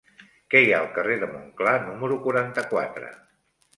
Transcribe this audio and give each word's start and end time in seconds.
Què 0.53 0.61
hi 0.61 0.69
ha 0.69 0.77
al 0.85 0.87
carrer 0.95 1.17
de 1.23 1.29
Montclar 1.33 1.75
número 1.91 2.19
quaranta-quatre? 2.27 3.13